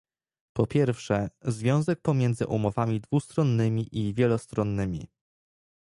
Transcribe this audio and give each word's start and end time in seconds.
Po 0.57 0.67
pierwsze, 0.67 1.29
związek 1.41 2.01
pomiędzy 2.01 2.47
umowami 2.47 2.99
dwustronnymi 3.01 3.89
i 3.99 4.13
wielostronnymi 4.13 5.07